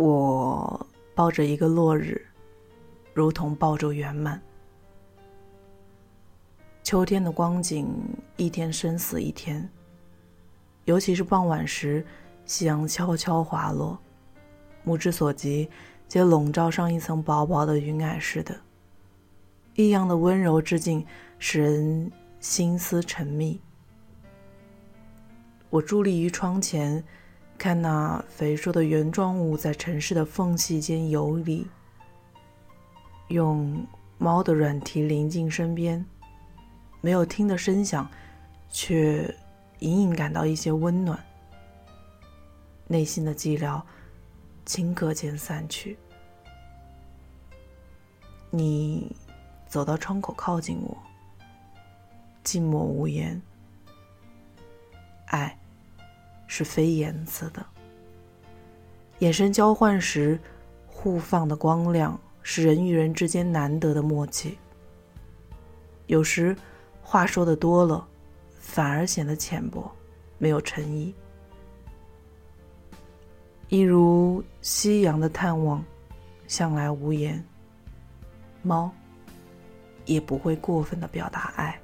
[0.00, 2.26] 我抱着一个落日，
[3.12, 4.40] 如同抱着圆满。
[6.82, 7.94] 秋天的光景，
[8.38, 9.68] 一天生死一天。
[10.86, 12.02] 尤其是傍晚时，
[12.46, 13.98] 夕阳悄悄滑落，
[14.84, 15.68] 目之所及，
[16.08, 18.58] 皆笼罩上一层薄薄的云霭似的。
[19.74, 21.04] 异样的温柔之境，
[21.38, 23.60] 使人心思沉密。
[25.68, 27.04] 我伫立于窗前，
[27.60, 31.66] 看那肥硕的圆状物在城市的缝隙间游离，
[33.28, 33.86] 用
[34.16, 36.02] 猫的软蹄临近身边。
[37.02, 38.10] 没有听的声响，
[38.70, 39.34] 却
[39.80, 41.22] 隐隐感到一些温暖。
[42.86, 43.82] 内心的寂寥，
[44.64, 45.98] 顷刻间散去。
[48.48, 49.14] 你
[49.68, 50.96] 走到窗口，靠近我，
[52.42, 53.38] 静默无言。
[55.26, 55.59] 爱，
[56.60, 57.64] 是非言辞的。
[59.20, 60.38] 眼神交换时，
[60.86, 64.58] 互放的光亮，是人与人之间难得的默契。
[66.06, 66.54] 有时。
[67.02, 68.06] 话说的多了，
[68.60, 69.90] 反而显得浅薄，
[70.38, 71.12] 没有诚意。
[73.68, 75.82] 一如夕阳的探望，
[76.46, 77.42] 向来无言。
[78.62, 78.88] 猫
[80.04, 81.76] 也不会过分的表达爱，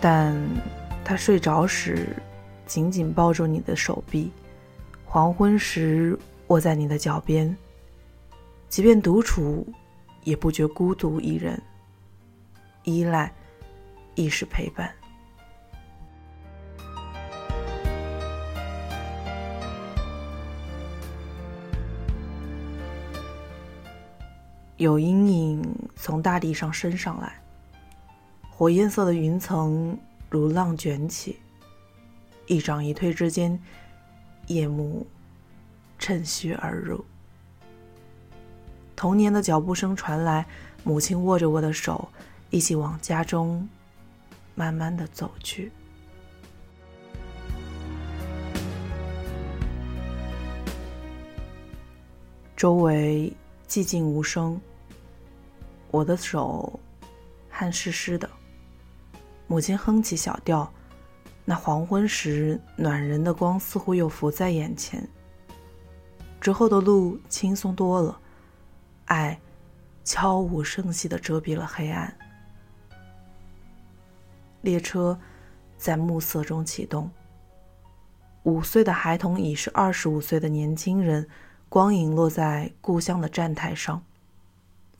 [0.00, 0.34] 但
[1.04, 2.16] 他睡着时，
[2.66, 4.30] 紧紧抱住你的手臂；
[5.04, 6.18] 黄昏时。
[6.48, 7.54] 卧在你的脚边，
[8.70, 9.70] 即便独处，
[10.24, 11.60] 也不觉孤独一人。
[12.84, 13.30] 依赖，
[14.14, 14.90] 亦是陪伴。
[24.78, 25.62] 有阴影
[25.94, 27.38] 从大地上升上来，
[28.58, 29.96] 火焰色的云层
[30.28, 31.38] 如浪卷起，
[32.48, 33.56] 一涨一退之间，
[34.48, 35.06] 夜幕。
[35.96, 37.04] 趁虚而入，
[38.96, 40.44] 童年的脚步声传来，
[40.82, 42.08] 母亲握着我的手，
[42.50, 43.68] 一起往家中
[44.56, 45.70] 慢慢的走去。
[52.56, 53.32] 周围
[53.68, 54.60] 寂静无声，
[55.92, 56.80] 我的手
[57.48, 58.28] 汗湿湿的。
[59.48, 60.70] 母亲哼起小调，
[61.44, 65.08] 那黄昏时暖人的光似乎又浮在眼前。
[66.40, 68.20] 之后的路轻松多了，
[69.06, 69.40] 爱
[70.04, 72.14] 悄无声息的遮蔽了黑暗。
[74.60, 75.18] 列车
[75.76, 77.10] 在暮色中启动。
[78.42, 81.26] 五岁的孩童已是二十五岁的年轻人，
[81.68, 84.04] 光影落在故乡的站台上，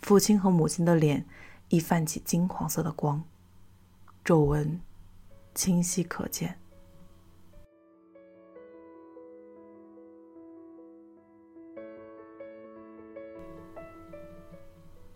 [0.01, 1.27] 父亲和母亲的脸
[1.69, 3.23] 亦泛起金黄色的光，
[4.29, 4.79] 皱纹
[5.55, 6.55] 清晰可见。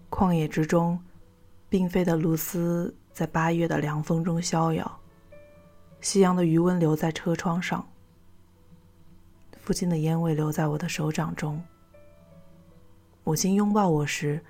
[0.09, 0.99] 旷野之中，
[1.69, 5.01] 并非的露丝在八月的凉风中逍遥。
[6.01, 7.87] 夕阳的余温留在车窗上，
[9.61, 11.63] 父亲的烟味留在我的手掌中。
[13.25, 14.43] 母亲拥抱我时，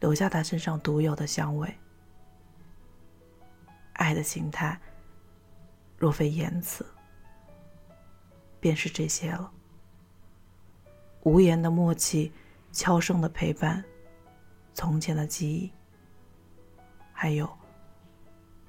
[0.00, 1.74] 留下他身上独有的香味。
[4.00, 4.80] 爱的形态，
[5.98, 6.86] 若非言辞，
[8.58, 9.52] 便是这些了。
[11.22, 12.32] 无言的默契，
[12.72, 13.84] 悄声的陪伴。
[14.72, 15.70] 从前的记忆，
[17.12, 17.46] 还有，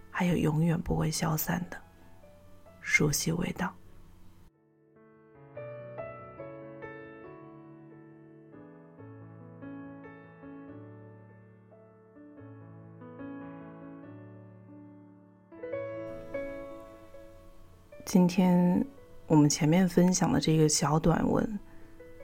[0.09, 1.81] 还有永远不会消散的
[2.81, 3.73] 熟悉味道。
[18.11, 18.85] 今天
[19.25, 21.59] 我们前面分享的这个小短文。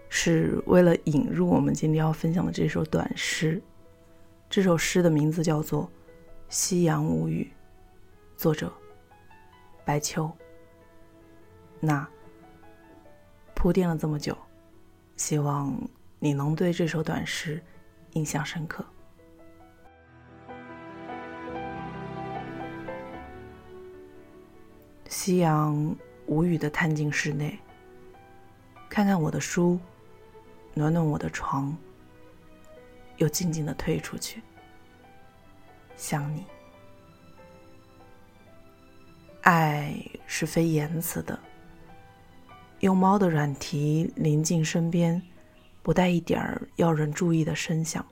[0.09, 3.61] 是为了引入我们今天要分享的这首短诗。
[4.49, 5.85] 这首诗的名字叫做
[6.49, 7.49] 《夕阳无语》，
[8.37, 8.69] 作者
[9.85, 10.29] 白秋。
[11.79, 12.05] 那
[13.55, 14.37] 铺垫了这么久，
[15.15, 15.73] 希望
[16.19, 17.63] 你能对这首短诗
[18.11, 18.85] 印象深刻。
[25.27, 25.93] 夕阳
[26.25, 27.59] 无语的探进室内，
[28.87, 29.77] 看看我的书。
[30.73, 31.75] 暖暖我的床，
[33.17, 34.41] 又静静的退出去。
[35.97, 36.45] 想你，
[39.41, 39.93] 爱
[40.25, 41.37] 是非言辞的。
[42.79, 45.21] 用猫的软蹄临近身边，
[45.83, 48.05] 不带一点儿要人注意的声响。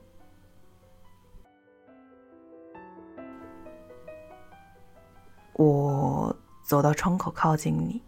[5.53, 6.35] 我
[6.65, 8.01] 走到窗口，靠近你，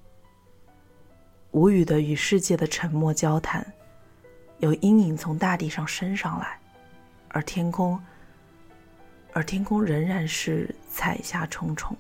[1.51, 3.65] 无语的与世界的沉默交谈。
[4.57, 6.59] 有阴影从大地上升上来，
[7.27, 8.04] 而天空，
[9.31, 11.95] 而天空仍然是彩霞重重。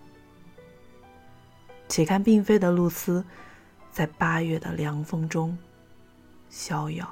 [1.87, 3.23] 且看并非的露丝，
[3.91, 5.55] 在八月的凉风中
[6.49, 7.07] 逍遥。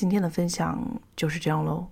[0.00, 0.82] 今天的分享
[1.14, 1.86] 就是这样喽。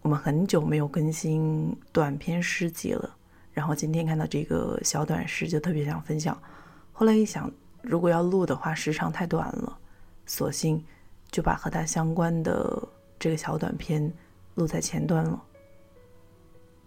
[0.00, 3.14] 我们很久没有更新短篇诗集了，
[3.52, 6.42] 然后今天看到这个小短诗，就特别想分享。
[6.90, 9.78] 后来一想，如果要录的话，时长太短了，
[10.24, 10.82] 索性
[11.30, 12.82] 就把和它相关的
[13.18, 14.10] 这个小短片
[14.54, 15.44] 录在前端了。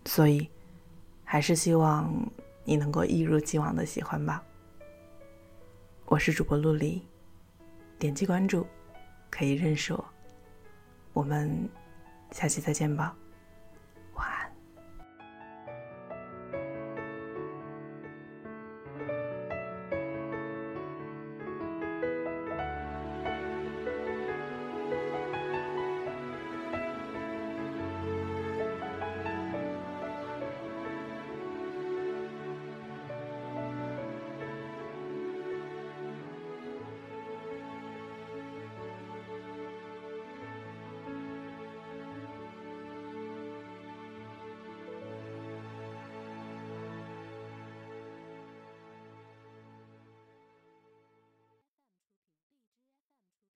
[0.06, 0.50] 所以，
[1.24, 2.12] 还是希望
[2.64, 4.44] 你能够一如既往的喜欢吧。
[6.08, 7.00] 我是主播陆离，
[8.00, 8.66] 点击关注
[9.30, 10.04] 可以认识我。
[11.16, 11.70] 我们
[12.32, 13.16] 下期再见吧。